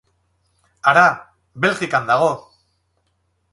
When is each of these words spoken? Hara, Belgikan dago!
Hara, 0.91 1.03
Belgikan 1.65 2.09
dago! 2.11 2.33